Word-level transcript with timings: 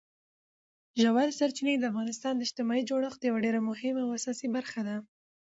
ژورې 1.01 1.31
سرچینې 1.39 1.75
د 1.77 1.83
افغانستان 1.91 2.33
د 2.35 2.41
اجتماعي 2.45 2.83
جوړښت 2.89 3.19
یوه 3.23 3.39
ډېره 3.45 3.59
مهمه 3.69 4.01
او 4.03 4.11
اساسي 4.19 4.47
برخه 4.55 4.81
ده. 4.87 4.95